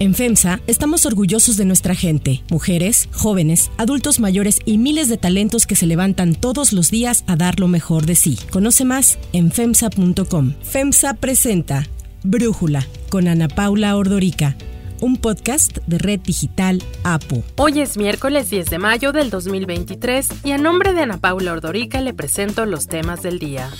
[0.00, 5.66] En FEMSA estamos orgullosos de nuestra gente, mujeres, jóvenes, adultos mayores y miles de talentos
[5.66, 8.38] que se levantan todos los días a dar lo mejor de sí.
[8.50, 10.54] Conoce más en FEMSA.com.
[10.62, 11.86] FEMSA presenta
[12.22, 14.56] Brújula con Ana Paula Ordorica
[15.00, 17.42] un podcast de Red Digital APO.
[17.56, 22.00] Hoy es miércoles 10 de mayo del 2023 y a nombre de Ana Paula Ordorica
[22.00, 23.70] le presento los temas del día.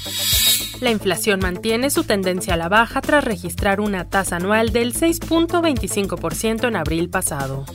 [0.81, 6.69] La inflación mantiene su tendencia a la baja tras registrar una tasa anual del 6.25%
[6.69, 7.67] en abril pasado.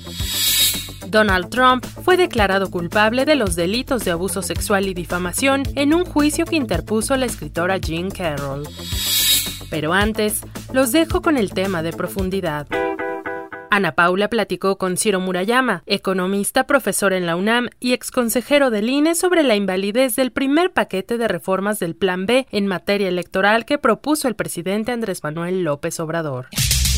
[1.07, 6.03] Donald Trump fue declarado culpable de los delitos de abuso sexual y difamación en un
[6.03, 8.67] juicio que interpuso la escritora Jean Carroll.
[9.69, 10.41] Pero antes,
[10.73, 12.67] los dejo con el tema de profundidad.
[13.69, 19.15] Ana Paula platicó con Ciro Murayama, economista, profesor en la UNAM y exconsejero del INE
[19.15, 23.77] sobre la invalidez del primer paquete de reformas del Plan B en materia electoral que
[23.77, 26.47] propuso el presidente Andrés Manuel López Obrador.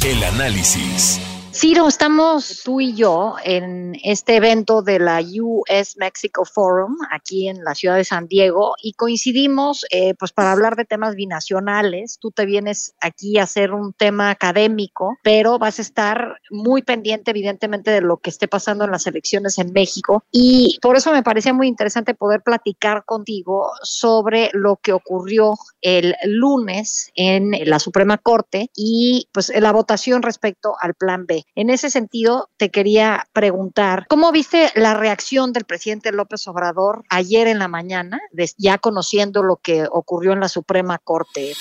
[0.05, 1.19] El análisis.
[1.59, 7.63] Ciro, estamos tú y yo en este evento de la US Mexico Forum aquí en
[7.63, 12.19] la ciudad de San Diego y coincidimos eh, pues para hablar de temas binacionales.
[12.21, 17.31] Tú te vienes aquí a hacer un tema académico, pero vas a estar muy pendiente
[17.31, 21.23] evidentemente de lo que esté pasando en las elecciones en México y por eso me
[21.23, 28.19] parecía muy interesante poder platicar contigo sobre lo que ocurrió el lunes en la Suprema
[28.19, 31.46] Corte y pues la votación respecto al Plan B.
[31.55, 37.47] En ese sentido, te quería preguntar, ¿cómo viste la reacción del presidente López Obrador ayer
[37.47, 38.19] en la mañana,
[38.57, 41.53] ya conociendo lo que ocurrió en la Suprema Corte?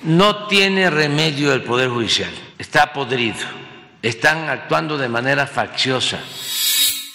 [0.00, 3.46] No tiene remedio el Poder Judicial, está podrido,
[4.02, 6.18] están actuando de manera facciosa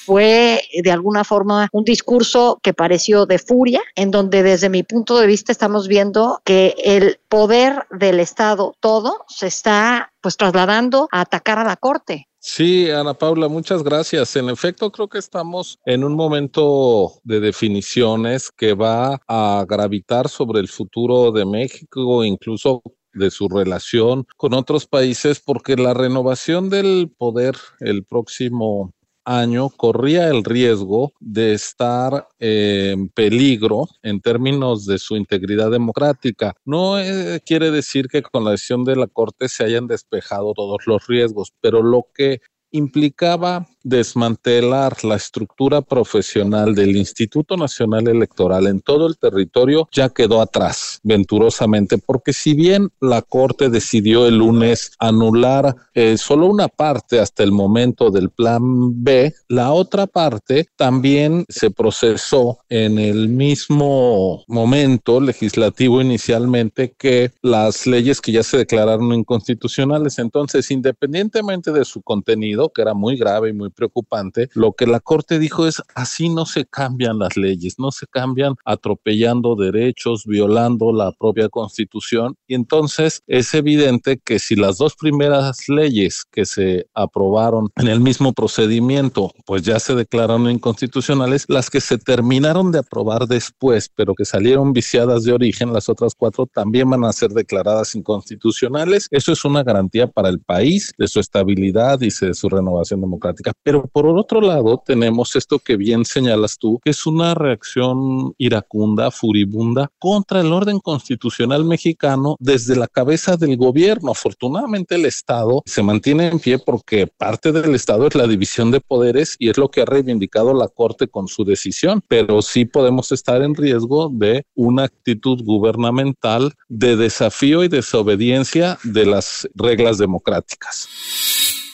[0.10, 5.20] fue de alguna forma un discurso que pareció de furia, en donde desde mi punto
[5.20, 11.22] de vista estamos viendo que el poder del Estado todo se está pues trasladando a
[11.22, 12.28] atacar a la Corte.
[12.40, 14.36] Sí, Ana Paula, muchas gracias.
[14.36, 20.60] En efecto, creo que estamos en un momento de definiciones que va a gravitar sobre
[20.60, 22.82] el futuro de México, incluso
[23.14, 28.92] de su relación con otros países, porque la renovación del poder el próximo
[29.30, 36.56] año corría el riesgo de estar en peligro en términos de su integridad democrática.
[36.66, 40.88] No eh, quiere decir que con la decisión de la Corte se hayan despejado todos
[40.88, 48.82] los riesgos, pero lo que implicaba desmantelar la estructura profesional del Instituto Nacional Electoral en
[48.82, 54.92] todo el territorio ya quedó atrás, venturosamente, porque si bien la Corte decidió el lunes
[55.00, 61.46] anular eh, solo una parte hasta el momento del Plan B, la otra parte también
[61.48, 69.14] se procesó en el mismo momento legislativo inicialmente que las leyes que ya se declararon
[69.14, 70.20] inconstitucionales.
[70.20, 75.00] Entonces, independientemente de su contenido, que era muy grave y muy preocupante, lo que la
[75.00, 80.92] Corte dijo es, así no se cambian las leyes, no se cambian atropellando derechos, violando
[80.92, 82.36] la propia Constitución.
[82.48, 88.02] Y entonces es evidente que si las dos primeras leyes que se aprobaron en el
[88.02, 94.16] mismo procedimiento, pues ya se declararon inconstitucionales, las que se terminaron de aprobar después, pero
[94.16, 99.08] que salieron viciadas de origen, las otras cuatro también van a ser declaradas inconstitucionales.
[99.12, 103.52] Eso es una garantía para el país de su estabilidad y de su renovación democrática.
[103.64, 109.12] Pero por otro lado, tenemos esto que bien señalas tú, que es una reacción iracunda,
[109.12, 114.12] furibunda contra el orden constitucional mexicano desde la cabeza del gobierno.
[114.12, 118.82] Afortunadamente el Estado se mantiene en pie porque parte del Estado es la división de
[118.82, 123.12] poderes y es lo que ha reivindicado la Corte con su decisión, pero sí podemos
[123.12, 130.88] estar en riesgo de una actitud gubernamental de desafío y desobediencia de las reglas democráticas.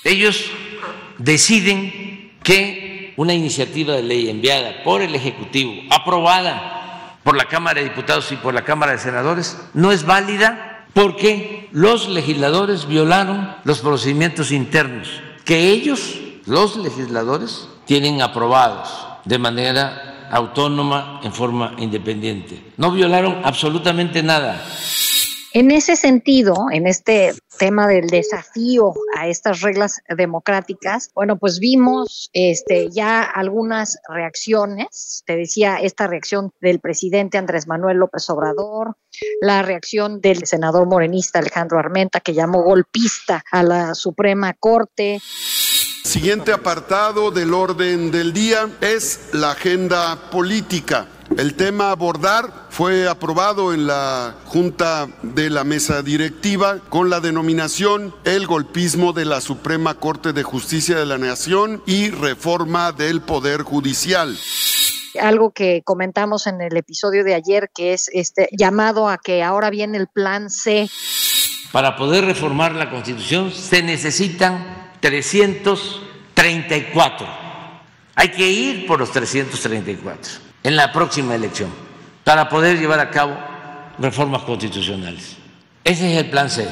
[0.05, 0.51] Ellos
[1.17, 7.89] deciden que una iniciativa de ley enviada por el Ejecutivo, aprobada por la Cámara de
[7.89, 13.79] Diputados y por la Cámara de Senadores, no es válida porque los legisladores violaron los
[13.79, 15.09] procedimientos internos
[15.43, 22.61] que ellos, los legisladores, tienen aprobados de manera autónoma, en forma independiente.
[22.77, 24.63] No violaron absolutamente nada.
[25.51, 32.29] En ese sentido, en este tema del desafío a estas reglas democráticas, bueno, pues vimos
[32.33, 38.97] este, ya algunas reacciones, te decía esta reacción del presidente Andrés Manuel López Obrador,
[39.41, 45.19] la reacción del senador morenista Alejandro Armenta, que llamó golpista a la Suprema Corte.
[46.03, 51.07] Siguiente apartado del orden del día es la agenda política.
[51.37, 57.19] El tema a abordar fue aprobado en la Junta de la Mesa Directiva con la
[57.19, 63.21] denominación El golpismo de la Suprema Corte de Justicia de la Nación y reforma del
[63.21, 64.37] Poder Judicial
[65.19, 69.69] algo que comentamos en el episodio de ayer, que es este llamado a que ahora
[69.69, 70.89] viene el plan C.
[71.71, 77.27] Para poder reformar la Constitución se necesitan 334.
[78.15, 81.69] Hay que ir por los 334 en la próxima elección
[82.23, 83.37] para poder llevar a cabo
[83.99, 85.37] reformas constitucionales.
[85.83, 86.67] Ese es el plan C.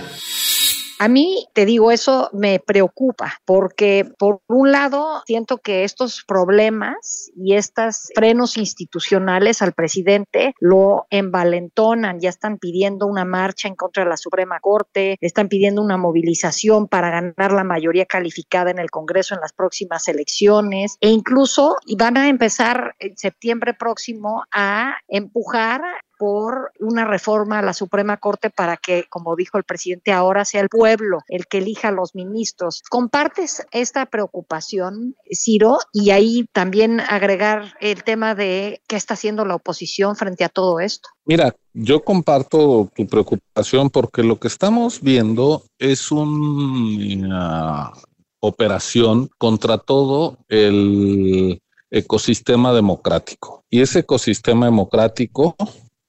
[0.99, 7.31] A mí, te digo, eso me preocupa porque por un lado siento que estos problemas
[7.35, 14.03] y estos frenos institucionales al presidente lo envalentonan, ya están pidiendo una marcha en contra
[14.03, 18.89] de la Suprema Corte, están pidiendo una movilización para ganar la mayoría calificada en el
[18.89, 25.81] Congreso en las próximas elecciones e incluso van a empezar en septiembre próximo a empujar
[26.23, 30.61] por una reforma a la Suprema Corte para que, como dijo el presidente, ahora sea
[30.61, 32.81] el pueblo el que elija los ministros.
[32.89, 35.79] ¿Compartes esta preocupación, Ciro?
[35.91, 40.79] Y ahí también agregar el tema de qué está haciendo la oposición frente a todo
[40.79, 41.09] esto.
[41.25, 47.91] Mira, yo comparto tu preocupación porque lo que estamos viendo es una
[48.39, 51.61] operación contra todo el
[51.91, 53.65] ecosistema democrático.
[53.69, 55.57] Y ese ecosistema democrático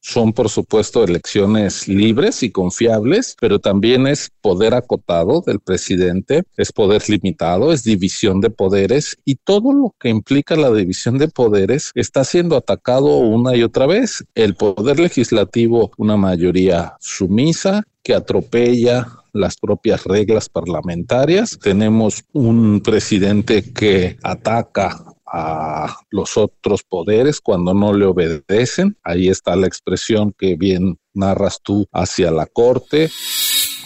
[0.04, 6.72] son, por supuesto, elecciones libres y confiables, pero también es poder acotado del presidente, es
[6.72, 11.90] poder limitado, es división de poderes y todo lo que implica la división de poderes
[11.94, 14.22] está siendo atacado una y otra vez.
[14.34, 21.58] El poder legislativo, una mayoría sumisa que atropella las propias reglas parlamentarias.
[21.60, 28.96] Tenemos un presidente que ataca a los otros poderes cuando no le obedecen.
[29.02, 33.10] Ahí está la expresión que bien narras tú hacia la corte.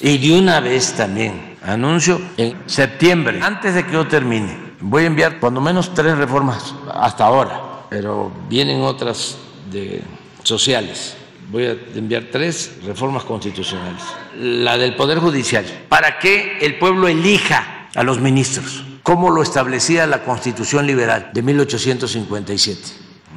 [0.01, 5.07] Y de una vez también anuncio en septiembre, antes de que yo termine, voy a
[5.07, 9.39] enviar cuando menos tres reformas hasta ahora, pero vienen otras
[9.71, 10.03] de
[10.43, 11.17] sociales.
[11.51, 14.03] Voy a enviar tres reformas constitucionales.
[14.37, 20.07] La del Poder Judicial, para que el pueblo elija a los ministros como lo establecía
[20.07, 22.81] la Constitución Liberal de 1857,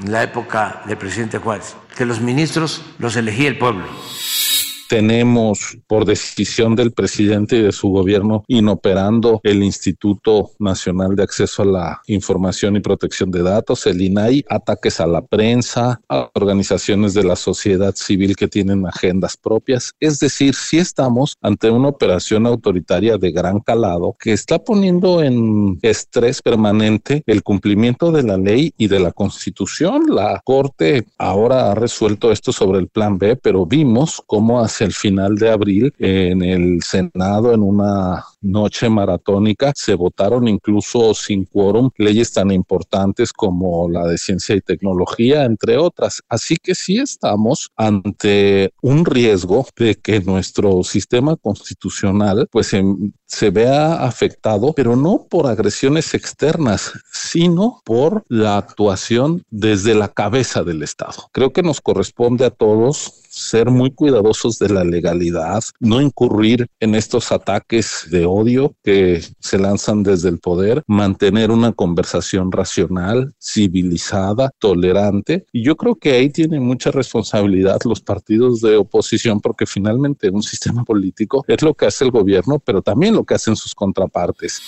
[0.03, 3.85] en la época del presidente Juárez, que los ministros los elegía el pueblo
[4.91, 11.61] tenemos por decisión del presidente y de su gobierno inoperando el Instituto Nacional de Acceso
[11.61, 17.13] a la Información y Protección de Datos, el INAI, ataques a la prensa, a organizaciones
[17.13, 19.93] de la sociedad civil que tienen agendas propias.
[19.97, 25.79] Es decir, si estamos ante una operación autoritaria de gran calado que está poniendo en
[25.83, 30.07] estrés permanente el cumplimiento de la ley y de la constitución.
[30.09, 34.93] La Corte ahora ha resuelto esto sobre el plan B, pero vimos cómo hace el
[34.93, 41.89] final de abril en el Senado en una noche maratónica se votaron incluso sin quórum
[41.97, 46.21] leyes tan importantes como la de ciencia y tecnología, entre otras.
[46.27, 52.83] Así que sí estamos ante un riesgo de que nuestro sistema constitucional pues se,
[53.25, 60.63] se vea afectado, pero no por agresiones externas, sino por la actuación desde la cabeza
[60.63, 61.29] del Estado.
[61.31, 66.95] Creo que nos corresponde a todos ser muy cuidadosos de la legalidad, no incurrir en
[66.95, 74.51] estos ataques de odio que se lanzan desde el poder, mantener una conversación racional, civilizada,
[74.59, 75.45] tolerante.
[75.51, 80.43] Y yo creo que ahí tienen mucha responsabilidad los partidos de oposición porque finalmente un
[80.43, 84.61] sistema político es lo que hace el gobierno, pero también lo que hacen sus contrapartes.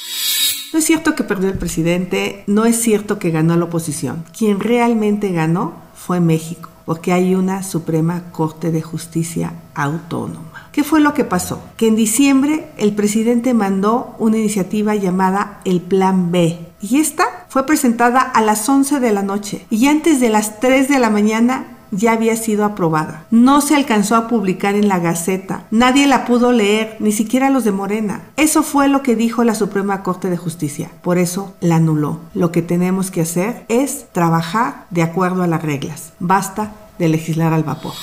[0.74, 4.26] No es cierto que perdió el presidente, no es cierto que ganó la oposición.
[4.38, 10.53] Quien realmente ganó fue México porque hay una Suprema Corte de Justicia autónoma.
[10.74, 11.62] ¿Qué fue lo que pasó?
[11.78, 16.58] Que en diciembre el presidente mandó una iniciativa llamada el Plan B.
[16.82, 19.68] Y esta fue presentada a las 11 de la noche.
[19.70, 23.28] Y antes de las 3 de la mañana ya había sido aprobada.
[23.30, 25.66] No se alcanzó a publicar en la Gaceta.
[25.70, 28.24] Nadie la pudo leer, ni siquiera los de Morena.
[28.36, 30.90] Eso fue lo que dijo la Suprema Corte de Justicia.
[31.04, 32.20] Por eso la anuló.
[32.34, 36.14] Lo que tenemos que hacer es trabajar de acuerdo a las reglas.
[36.20, 37.94] Basta de legislar al vapor.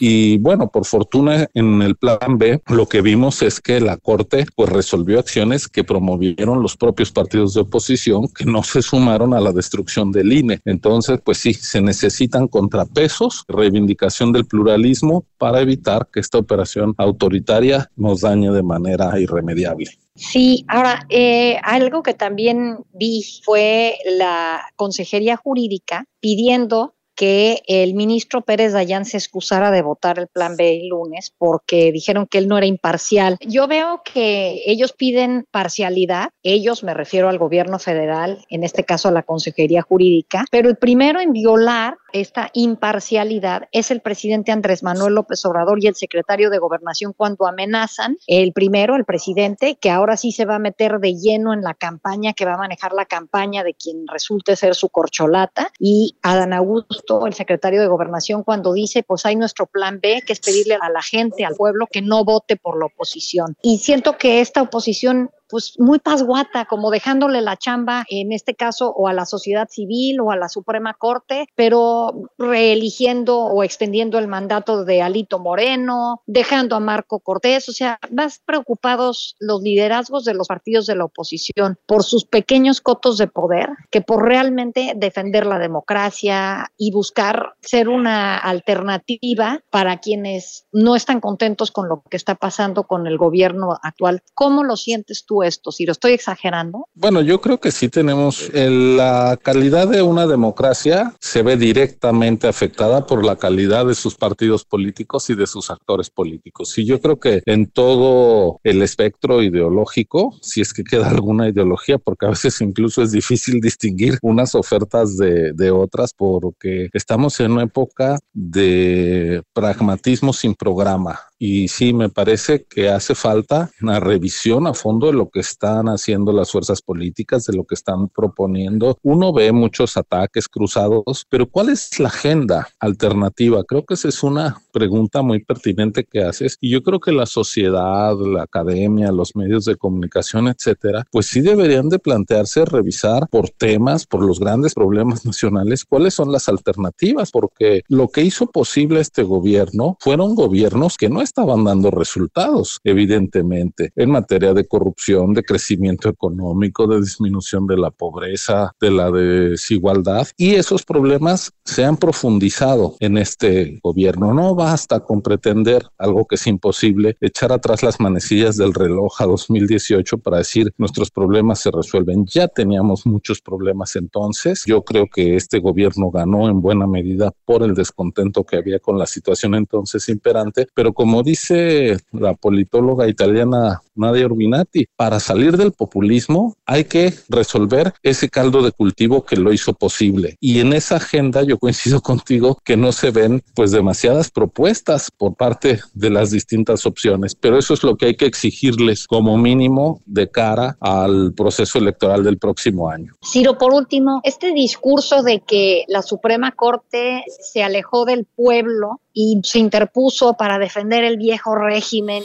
[0.00, 4.46] Y bueno, por fortuna en el plan B lo que vimos es que la Corte
[4.54, 9.40] pues resolvió acciones que promovieron los propios partidos de oposición que no se sumaron a
[9.40, 10.60] la destrucción del INE.
[10.64, 17.90] Entonces, pues sí, se necesitan contrapesos, reivindicación del pluralismo para evitar que esta operación autoritaria
[17.96, 19.86] nos dañe de manera irremediable.
[20.14, 28.42] Sí, ahora, eh, algo que también vi fue la Consejería Jurídica pidiendo que el ministro
[28.42, 32.46] Pérez Dayán se excusara de votar el plan B el lunes porque dijeron que él
[32.46, 33.38] no era imparcial.
[33.40, 39.08] Yo veo que ellos piden parcialidad, ellos me refiero al gobierno federal, en este caso
[39.08, 44.82] a la Consejería Jurídica, pero el primero en violar esta imparcialidad es el presidente Andrés
[44.82, 49.90] Manuel López Obrador y el secretario de Gobernación cuando amenazan, el primero, el presidente, que
[49.90, 52.92] ahora sí se va a meter de lleno en la campaña, que va a manejar
[52.92, 58.42] la campaña de quien resulte ser su corcholata, y Adán Augusto, el secretario de Gobernación,
[58.42, 61.86] cuando dice, pues hay nuestro plan B, que es pedirle a la gente, al pueblo,
[61.90, 63.56] que no vote por la oposición.
[63.62, 68.90] Y siento que esta oposición pues muy pasguata, como dejándole la chamba, en este caso,
[68.90, 74.28] o a la sociedad civil o a la Suprema Corte, pero reeligiendo o extendiendo el
[74.28, 80.34] mandato de Alito Moreno, dejando a Marco Cortés, o sea, más preocupados los liderazgos de
[80.34, 85.46] los partidos de la oposición por sus pequeños cotos de poder que por realmente defender
[85.46, 92.16] la democracia y buscar ser una alternativa para quienes no están contentos con lo que
[92.16, 94.22] está pasando con el gobierno actual.
[94.34, 95.37] ¿Cómo lo sientes tú?
[95.42, 95.72] Esto?
[95.72, 96.86] Si lo estoy exagerando.
[96.94, 103.06] Bueno, yo creo que sí tenemos la calidad de una democracia se ve directamente afectada
[103.06, 106.76] por la calidad de sus partidos políticos y de sus actores políticos.
[106.78, 111.98] Y yo creo que en todo el espectro ideológico, si es que queda alguna ideología,
[111.98, 117.64] porque a veces incluso es difícil distinguir unas ofertas de otras, porque estamos en una
[117.64, 121.20] época de pragmatismo sin programa.
[121.38, 125.86] Y sí, me parece que hace falta una revisión a fondo de lo que están
[125.86, 128.98] haciendo las fuerzas políticas, de lo que están proponiendo.
[129.02, 133.62] Uno ve muchos ataques cruzados, pero ¿cuál es la agenda alternativa?
[133.64, 137.26] Creo que esa es una pregunta muy pertinente que haces y yo creo que la
[137.26, 143.50] sociedad, la academia, los medios de comunicación, etcétera, pues sí deberían de plantearse revisar por
[143.50, 149.00] temas, por los grandes problemas nacionales, cuáles son las alternativas, porque lo que hizo posible
[149.00, 155.42] este gobierno fueron gobiernos que no estaban dando resultados, evidentemente, en materia de corrupción, de
[155.42, 160.26] crecimiento económico, de disminución de la pobreza, de la desigualdad.
[160.36, 164.32] Y esos problemas se han profundizado en este gobierno.
[164.32, 169.26] No basta con pretender algo que es imposible, echar atrás las manecillas del reloj a
[169.26, 172.24] 2018 para decir nuestros problemas se resuelven.
[172.26, 174.64] Ya teníamos muchos problemas entonces.
[174.66, 178.98] Yo creo que este gobierno ganó en buena medida por el descontento que había con
[178.98, 185.72] la situación entonces imperante, pero como dice la politóloga italiana Nadia Urbinati, para salir del
[185.72, 190.36] populismo hay que resolver ese caldo de cultivo que lo hizo posible.
[190.40, 195.34] Y en esa agenda yo coincido contigo que no se ven pues demasiadas propuestas por
[195.34, 200.00] parte de las distintas opciones, pero eso es lo que hay que exigirles como mínimo
[200.06, 203.14] de cara al proceso electoral del próximo año.
[203.24, 209.40] Ciro, por último, este discurso de que la Suprema Corte se alejó del pueblo y
[209.42, 212.22] se interpuso para defender el viejo régimen.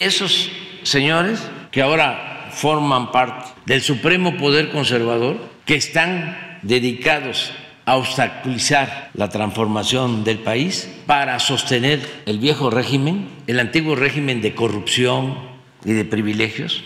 [0.00, 0.50] Esos
[0.82, 1.40] señores
[1.70, 7.52] que ahora forman parte del Supremo Poder Conservador, que están dedicados
[7.84, 14.54] a obstaculizar la transformación del país para sostener el viejo régimen, el antiguo régimen de
[14.54, 15.38] corrupción
[15.84, 16.82] y de privilegios.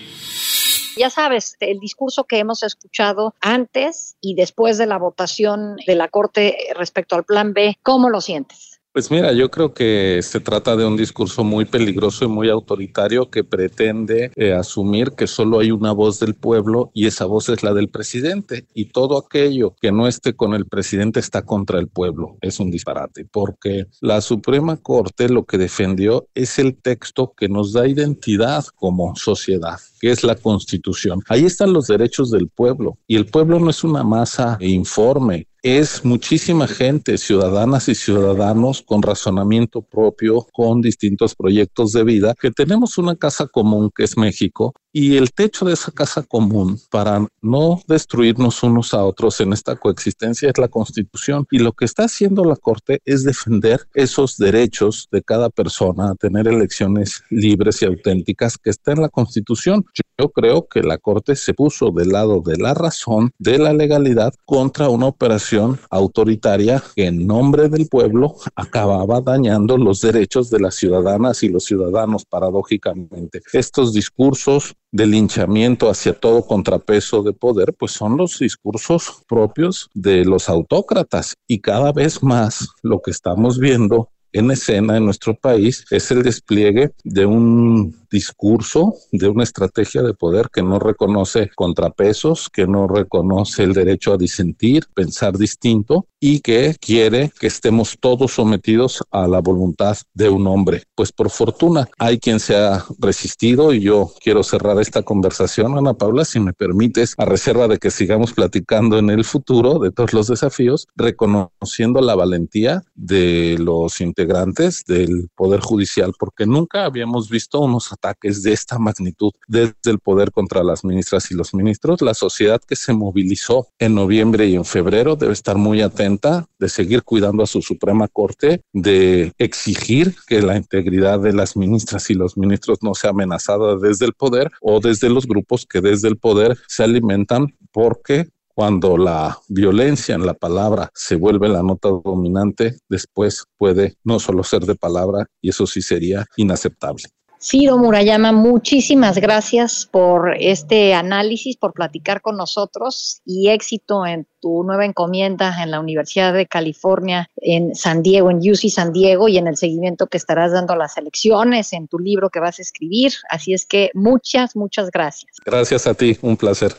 [0.97, 6.09] Ya sabes, el discurso que hemos escuchado antes y después de la votación de la
[6.09, 8.74] Corte respecto al Plan B, ¿cómo lo sientes?
[8.95, 13.29] Pues mira, yo creo que se trata de un discurso muy peligroso y muy autoritario
[13.29, 17.65] que pretende eh, asumir que solo hay una voz del pueblo y esa voz es
[17.65, 21.89] la del presidente y todo aquello que no esté con el presidente está contra el
[21.89, 22.39] pueblo.
[22.41, 27.73] Es un disparate porque la Suprema Corte lo que defendió es el texto que nos
[27.73, 31.21] da identidad como sociedad que es la constitución.
[31.31, 36.05] Ahí están los derechos del pueblo y el pueblo no es una masa informe, es
[36.05, 42.99] muchísima gente, ciudadanas y ciudadanos con razonamiento propio, con distintos proyectos de vida, que tenemos
[42.99, 47.81] una casa común que es México y el techo de esa casa común para no
[47.89, 52.45] destruirnos unos a otros en esta coexistencia es la constitución y lo que está haciendo
[52.45, 58.57] la Corte es defender esos derechos de cada persona a tener elecciones libres y auténticas
[58.57, 59.85] que está en la constitución.
[60.19, 64.33] Yo creo que la Corte se puso del lado de la razón, de la legalidad,
[64.45, 70.77] contra una operación autoritaria que en nombre del pueblo acababa dañando los derechos de las
[70.77, 73.43] ciudadanas y los ciudadanos, paradójicamente.
[73.53, 80.25] Estos discursos de linchamiento hacia todo contrapeso de poder, pues son los discursos propios de
[80.25, 85.87] los autócratas y cada vez más lo que estamos viendo en escena en nuestro país
[85.91, 92.49] es el despliegue de un discurso, de una estrategia de poder que no reconoce contrapesos,
[92.49, 98.33] que no reconoce el derecho a disentir, pensar distinto y que quiere que estemos todos
[98.33, 100.85] sometidos a la voluntad de un hombre.
[100.95, 105.95] Pues por fortuna hay quien se ha resistido y yo quiero cerrar esta conversación, Ana
[105.95, 110.13] Paula, si me permites, a reserva de que sigamos platicando en el futuro de todos
[110.13, 117.61] los desafíos, reconociendo la valentía de los integrantes del Poder Judicial, porque nunca habíamos visto
[117.61, 122.03] unos ataques de esta magnitud desde el poder contra las ministras y los ministros.
[122.03, 126.69] La sociedad que se movilizó en noviembre y en febrero debe estar muy atenta de
[126.69, 132.15] seguir cuidando a su Suprema Corte, de exigir que la integridad de las ministras y
[132.15, 136.17] los ministros no sea amenazada desde el poder o desde los grupos que desde el
[136.17, 142.79] poder se alimentan porque cuando la violencia en la palabra se vuelve la nota dominante,
[142.89, 147.03] después puede no solo ser de palabra, y eso sí sería inaceptable.
[147.47, 154.63] Ciro Murayama, muchísimas gracias por este análisis, por platicar con nosotros y éxito en tu
[154.63, 159.39] nueva encomienda en la Universidad de California en San Diego, en UC San Diego y
[159.39, 162.63] en el seguimiento que estarás dando a las elecciones, en tu libro que vas a
[162.63, 163.15] escribir.
[163.31, 165.33] Así es que muchas, muchas gracias.
[165.47, 166.75] Gracias a ti, un placer.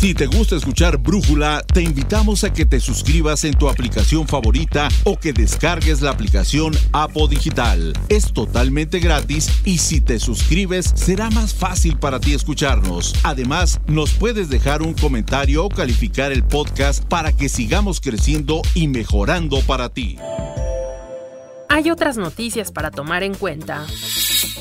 [0.00, 4.88] Si te gusta escuchar Brújula, te invitamos a que te suscribas en tu aplicación favorita
[5.04, 7.92] o que descargues la aplicación Apo Digital.
[8.08, 13.14] Es totalmente gratis y si te suscribes será más fácil para ti escucharnos.
[13.24, 18.88] Además, nos puedes dejar un comentario o calificar el podcast para que sigamos creciendo y
[18.88, 20.16] mejorando para ti.
[21.68, 23.84] Hay otras noticias para tomar en cuenta.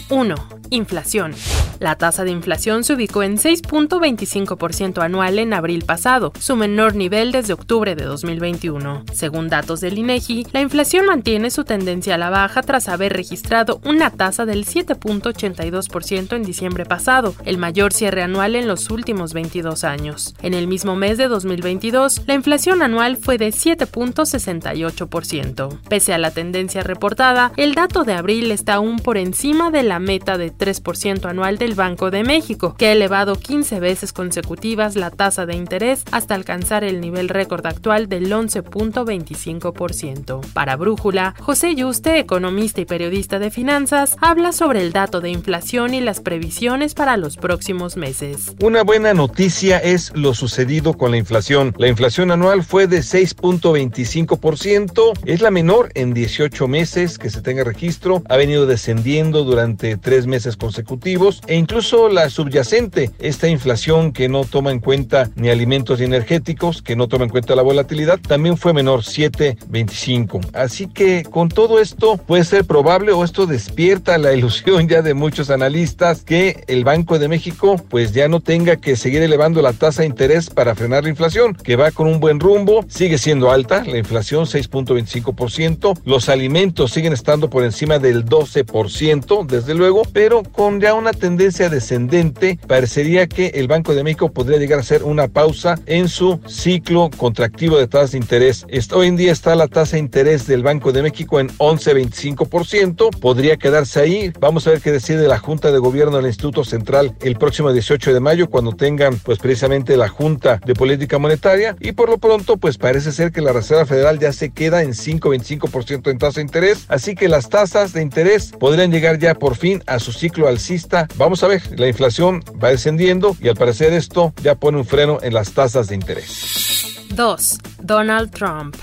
[0.09, 0.35] 1.
[0.71, 1.33] Inflación.
[1.79, 7.31] La tasa de inflación se ubicó en 6.25% anual en abril pasado, su menor nivel
[7.31, 9.05] desde octubre de 2021.
[9.13, 13.79] Según datos del INEGI, la inflación mantiene su tendencia a la baja tras haber registrado
[13.85, 19.85] una tasa del 7.82% en diciembre pasado, el mayor cierre anual en los últimos 22
[19.85, 20.35] años.
[20.41, 25.79] En el mismo mes de 2022, la inflación anual fue de 7.68%.
[25.87, 29.99] Pese a la tendencia reportada, el dato de abril está aún por encima de la
[29.99, 35.11] meta de 3% anual del Banco de México, que ha elevado 15 veces consecutivas la
[35.11, 40.41] tasa de interés hasta alcanzar el nivel récord actual del 11.25%.
[40.53, 45.93] Para Brújula, José Yuste, economista y periodista de finanzas, habla sobre el dato de inflación
[45.93, 48.53] y las previsiones para los próximos meses.
[48.61, 51.73] Una buena noticia es lo sucedido con la inflación.
[51.77, 57.63] La inflación anual fue de 6.25%, es la menor en 18 meses que se tenga
[57.63, 59.58] registro, ha venido descendiendo durante
[60.01, 65.49] tres meses consecutivos e incluso la subyacente, esta inflación que no toma en cuenta ni
[65.49, 70.49] alimentos ni energéticos, que no toma en cuenta la volatilidad, también fue menor 7.25.
[70.53, 75.13] Así que con todo esto puede ser probable o esto despierta la ilusión ya de
[75.13, 79.73] muchos analistas que el Banco de México pues ya no tenga que seguir elevando la
[79.73, 83.51] tasa de interés para frenar la inflación, que va con un buen rumbo, sigue siendo
[83.51, 90.43] alta la inflación 6.25%, los alimentos siguen estando por encima del 12% desde luego, pero
[90.43, 95.03] con ya una tendencia descendente, parecería que el Banco de México podría llegar a hacer
[95.03, 98.65] una pausa en su ciclo contractivo de tasas de interés.
[98.93, 103.57] Hoy en día está la tasa de interés del Banco de México en 11.25%, podría
[103.57, 104.31] quedarse ahí.
[104.39, 108.13] Vamos a ver qué decide la Junta de Gobierno del Instituto Central el próximo 18
[108.13, 111.75] de mayo, cuando tengan pues precisamente la Junta de Política Monetaria.
[111.79, 114.91] Y por lo pronto, pues parece ser que la Reserva Federal ya se queda en
[114.91, 119.55] 5.25% en tasa de interés, así que las tasas de interés podrían llegar ya por
[119.55, 121.07] fin a su ciclo alcista.
[121.15, 125.19] Vamos a ver, la inflación va descendiendo y al parecer esto ya pone un freno
[125.21, 127.07] en las tasas de interés.
[127.15, 127.57] 2.
[127.81, 128.75] Donald Trump.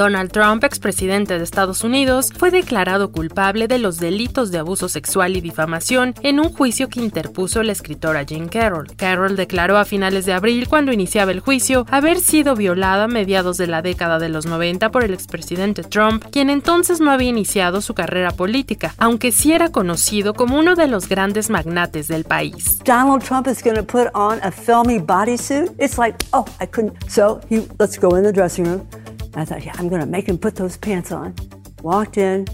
[0.00, 5.36] Donald Trump, expresidente de Estados Unidos, fue declarado culpable de los delitos de abuso sexual
[5.36, 8.86] y difamación en un juicio que interpuso la escritora Jane Carroll.
[8.96, 13.58] Carroll declaró a finales de abril, cuando iniciaba el juicio, haber sido violada a mediados
[13.58, 17.82] de la década de los 90 por el expresidente Trump, quien entonces no había iniciado
[17.82, 22.78] su carrera política, aunque sí era conocido como uno de los grandes magnates del país.
[22.86, 25.70] Donald Trump is going to put on a filmy bodysuit.
[25.78, 26.94] It's like, oh, I couldn't.
[27.10, 28.86] So he, let's go in the dressing room.
[29.34, 31.34] I thought, yeah, I'm going to make him put those pants on.
[31.82, 32.46] Walked in,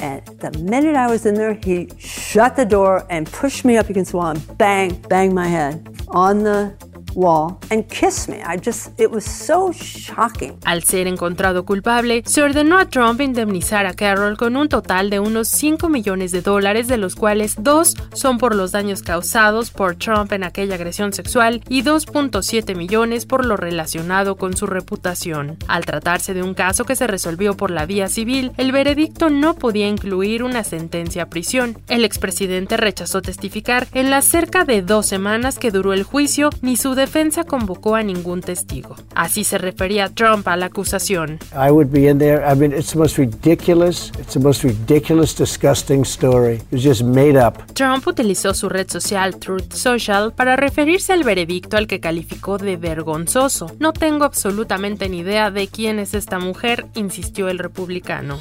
[0.00, 3.88] and the minute I was in there, he shut the door and pushed me up
[3.90, 6.74] against the wall and bang, bang my head on the
[7.18, 8.36] wall and kiss me.
[8.42, 10.56] I just, it was so shocking.
[10.64, 15.18] Al ser encontrado culpable, se ordenó a Trump indemnizar a Carroll con un total de
[15.18, 19.96] unos 5 millones de dólares, de los cuales dos son por los daños causados por
[19.96, 25.56] Trump en aquella agresión sexual y 2.7 millones por lo relacionado con su reputación.
[25.66, 29.54] Al tratarse de un caso que se resolvió por la vía civil, el veredicto no
[29.54, 31.78] podía incluir una sentencia a prisión.
[31.88, 36.76] El expresidente rechazó testificar en las cerca de dos semanas que duró el juicio, ni
[36.76, 37.07] su defensa
[37.46, 38.96] convocó a ningún testigo.
[39.14, 41.38] Así se refería Trump a la acusación.
[41.52, 42.42] I would be in there.
[42.44, 46.60] I mean, it's the most ridiculous, it's the most ridiculous, disgusting story.
[46.70, 47.54] It's just made up.
[47.74, 52.76] Trump utilizó su red social Truth Social para referirse al veredicto al que calificó de
[52.76, 53.74] vergonzoso.
[53.78, 58.38] No tengo absolutamente ni idea de quién es esta mujer, insistió el republicano.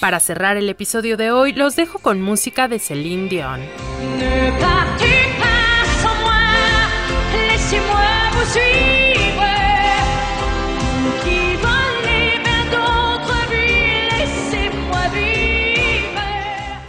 [0.00, 3.60] Para cerrar el episodio de hoy, los dejo con música de Celine Dion.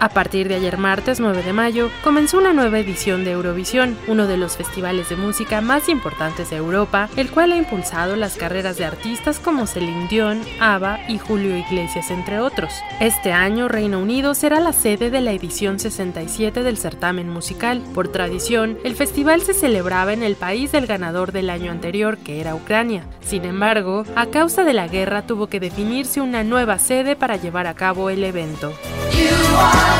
[0.03, 4.27] A partir de ayer martes 9 de mayo comenzó una nueva edición de Eurovisión, uno
[4.27, 8.75] de los festivales de música más importantes de Europa, el cual ha impulsado las carreras
[8.75, 12.73] de artistas como Celine Dion, ABBA y Julio Iglesias, entre otros.
[12.99, 17.81] Este año Reino Unido será la sede de la edición 67 del certamen musical.
[17.93, 22.41] Por tradición, el festival se celebraba en el país del ganador del año anterior, que
[22.41, 23.05] era Ucrania.
[23.21, 27.67] Sin embargo, a causa de la guerra tuvo que definirse una nueva sede para llevar
[27.67, 28.73] a cabo el evento.
[29.93, 29.99] Yo